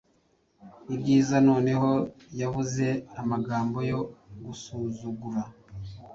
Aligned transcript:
Ibyiza 0.95 1.35
noneho 1.49 1.91
yavuze 2.41 2.85
amagambo 3.21 3.77
yo 3.91 3.99
gusuzugura 4.43 5.43